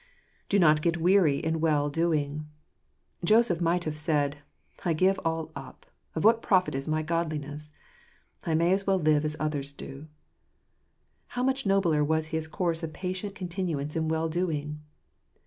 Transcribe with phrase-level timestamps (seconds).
[0.49, 2.47] Do ?iot get weary in well doing.
[3.23, 4.37] Joseph might have said,"
[4.83, 5.85] I give all up;
[6.15, 7.71] of what profit is my godliness?
[8.43, 10.07] I may as well live as others do."
[11.37, 14.79] How much nobler was his course of patient continuance in well doing